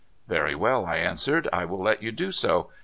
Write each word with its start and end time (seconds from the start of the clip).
"Very 0.27 0.55
w^ell," 0.55 0.87
I 0.87 0.97
answered; 0.97 1.47
"I 1.53 1.63
will 1.65 1.79
let 1.83 2.01
you 2.01 2.11
do 2.11 2.31
so. 2.31 2.71